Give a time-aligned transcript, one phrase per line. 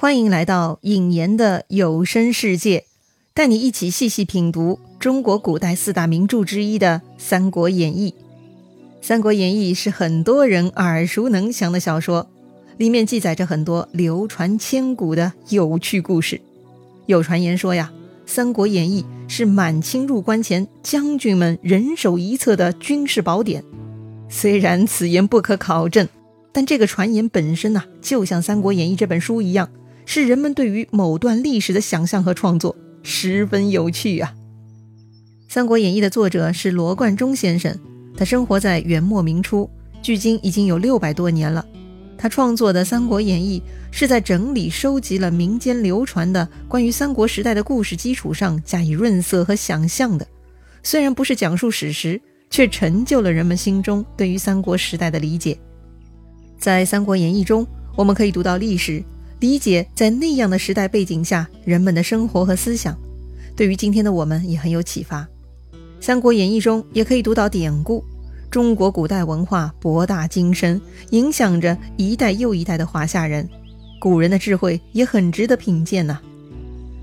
[0.00, 2.86] 欢迎来到尹岩的有声世界，
[3.34, 8.10] 带你一起细细品读中国古代四大名著之一的《三国演义》。
[9.06, 12.26] 《三国演义》是很多人耳熟能详的小说，
[12.78, 16.40] 里面记载着很多流传千古的有趣故事。
[17.04, 17.92] 有传言说呀，
[18.24, 23.62] 《三国演义》是满清入关前将军们人手一册的军事宝典。
[24.30, 26.08] 虽然此言不可考证，
[26.52, 29.68] 但这个传言本身呐，就像《三国演义》这本书一样。
[30.12, 32.74] 是人们对于某段历史的想象和创作，
[33.04, 34.34] 十分有趣啊！
[35.54, 37.78] 《三国演义》的作者是罗贯中先生，
[38.16, 39.70] 他生活在元末明初，
[40.02, 41.64] 距今已经有六百多年了。
[42.18, 43.62] 他创作的《三国演义》
[43.96, 50.26] 是在整理收集了民间流传的关于三国时代的故事基础上加以润色和想象的。
[50.82, 52.20] 虽然不是讲述史实，
[52.50, 55.56] 却成就了人们心中对于三国时代的理解。
[56.58, 57.64] 在《三国演义》中，
[57.96, 59.04] 我们可以读到历史。
[59.40, 62.96] 理解在那样的时代背景下人们的生活和思想，
[63.56, 65.22] 对于今天的我们也很有启发。
[65.98, 68.04] 《三国演义》中也可以读到典故，
[68.50, 70.78] 中国古代文化博大精深，
[71.10, 73.48] 影响着一代又一代的华夏人。
[73.98, 76.20] 古人的智慧也很值得品鉴呐。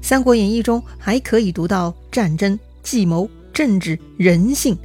[0.08, 4.78] 《三国演义》中还可以读到战争、计谋、政治、人性，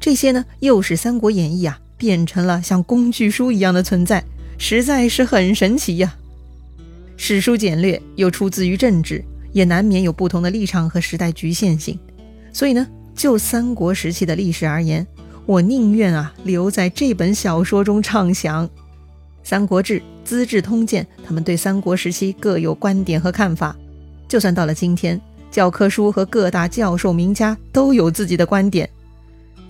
[0.00, 4.24] 这些呢，又使《三国演义》啊变成了像工具书一样的存在，
[4.58, 6.16] 实在是很神奇呀。
[7.16, 11.98] 史书简略，又出自于政治，也难免有不同的立场和时代局限性。
[12.52, 15.06] 所以呢，就三国时期的历史而言，
[15.46, 18.66] 我宁愿啊留在这本小说中畅想。
[19.42, 23.76] 《三国志》《资治通鉴》，他们对三国时期各有观点和看法。
[24.28, 25.20] 就算到了今天，
[25.50, 28.88] 教科书和各大教授名家都有自己的观点。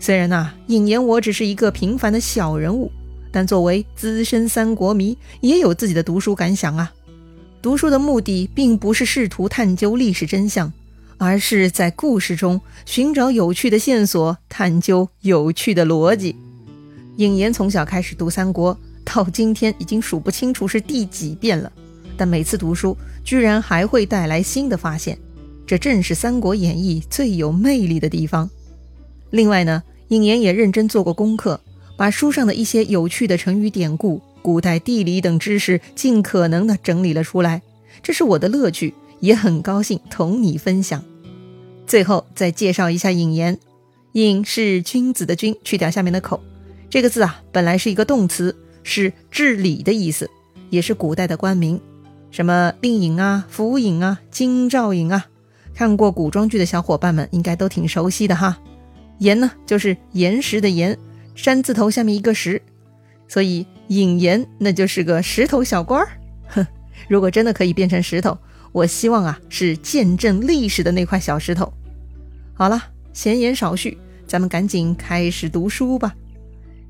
[0.00, 2.90] 虽然呐，引言我只是一个平凡的小人物，
[3.30, 6.92] 但作为资深三国迷，也有自己的读书感想啊。
[7.66, 10.72] 读书的目的并不是试图探究历史真相，
[11.18, 16.36] 而是在故事中寻找有趣的线索，探究有趣的逻辑。
[17.16, 21.72] 尹岩从小开始读三国，到今天已经数不清楚是第几遍了，
[22.16, 25.18] 但每次读书居然还会带来新的发现，
[25.66, 28.48] 这正是《三国演义》最有魅力的地方。
[29.30, 31.60] 另外呢，尹岩也认真做过功课，
[31.96, 34.22] 把书上的一些有趣的成语典故。
[34.46, 37.62] 古代地理等知识尽可能的整理了出来，
[38.00, 41.02] 这是我的乐趣，也很高兴同你分享。
[41.84, 43.58] 最后再介绍一下“引言
[44.14, 46.40] ”，“引”是君子的“君”，去掉下面的口。
[46.88, 50.30] 这个字啊，本来是一个动词，是治理的意思，
[50.70, 51.80] 也是古代的官名，
[52.30, 55.26] 什么令尹啊、府尹啊、京兆尹啊。
[55.74, 58.60] 看过古装剧的小伙伴们应该都挺熟悉的哈。
[59.18, 60.96] 岩呢，就是岩石的岩，
[61.34, 62.62] 山字头下面一个石。
[63.26, 66.08] 所以尹岩那就是个石头小官儿，
[66.48, 66.66] 哼！
[67.08, 68.36] 如果真的可以变成石头，
[68.72, 71.72] 我希望啊是见证历史的那块小石头。
[72.54, 72.82] 好了，
[73.12, 76.14] 闲言少叙，咱们赶紧开始读书吧。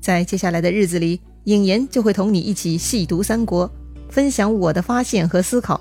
[0.01, 3.69] 在接下来的日子里，尹岩就会同你一起细读三国，
[4.09, 5.79] 分享我的发现和思考。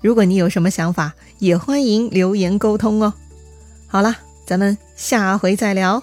[0.00, 3.12] 如果你有什么想法，也欢迎留言沟通哦。
[3.86, 4.14] 好了，
[4.46, 6.02] 咱们下回再聊。